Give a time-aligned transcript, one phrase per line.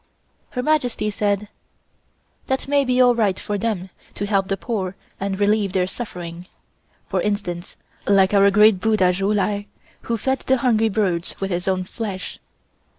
[0.57, 1.47] Her Majesty said:
[2.47, 6.47] "That may be all right for them to help the poor and relieve their suffering.
[7.07, 7.77] For instance,
[8.07, 9.67] like our great Buddha Ju Lai,
[10.01, 12.39] who fed the hungry birds with his own flesh.